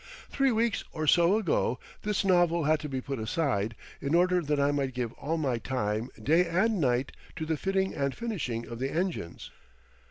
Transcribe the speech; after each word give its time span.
Three 0.31 0.51
weeks 0.51 0.83
or 0.93 1.05
so 1.05 1.37
ago 1.37 1.77
this 2.01 2.25
novel 2.25 2.63
had 2.63 2.79
to 2.79 2.89
be 2.89 3.01
put 3.01 3.19
aside 3.19 3.75
in 4.01 4.15
order 4.15 4.41
that 4.41 4.59
I 4.59 4.71
might 4.71 4.95
give 4.95 5.13
all 5.13 5.37
my 5.37 5.59
time 5.59 6.09
day 6.19 6.47
and 6.47 6.81
night 6.81 7.11
to 7.35 7.45
the 7.45 7.55
fitting 7.55 7.93
and 7.93 8.15
finishing 8.15 8.67
of 8.67 8.79
the 8.79 8.89
engines. 8.89 9.51